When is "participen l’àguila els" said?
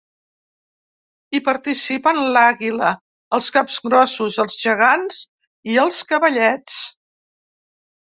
1.49-3.51